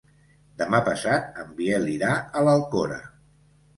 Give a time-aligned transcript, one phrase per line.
[0.61, 2.99] Demà passat en Biel irà a l'Alcora.